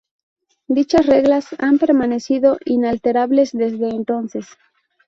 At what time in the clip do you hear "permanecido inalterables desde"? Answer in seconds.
1.77-3.89